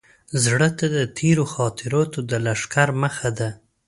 زړه 0.43 0.69
ته 0.77 0.85
د 0.97 0.99
تېرو 1.17 1.45
خاطراتو 1.53 2.19
د 2.29 2.31
لښکر 2.45 2.89
مخه 3.03 3.29
ده. 3.39 3.49